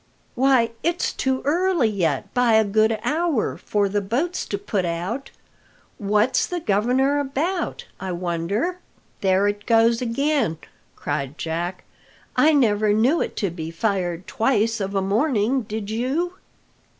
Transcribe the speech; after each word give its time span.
"Why, 0.33 0.71
it's 0.81 1.13
too 1.13 1.43
early 1.45 1.87
yet 1.87 2.33
by 2.33 2.53
a 2.53 2.63
good 2.65 2.97
hour 3.03 3.55
for 3.55 3.87
the 3.87 4.01
boats 4.01 4.47
to 4.47 4.57
put 4.57 4.83
out. 4.83 5.29
What's 5.99 6.47
the 6.47 6.59
governor 6.59 7.19
about, 7.19 7.85
I 7.99 8.11
wonder?" 8.13 8.79
"There 9.19 9.47
it 9.47 9.67
goes 9.67 10.01
again!" 10.01 10.57
cried 10.95 11.37
Jack. 11.37 11.83
"I 12.35 12.51
never 12.51 12.93
knew 12.93 13.21
it 13.21 13.35
to 13.45 13.51
be 13.51 13.69
fired 13.69 14.25
twice 14.25 14.79
of 14.81 14.95
a 14.95 15.03
morning, 15.03 15.61
did 15.61 15.91
you?" 15.91 16.33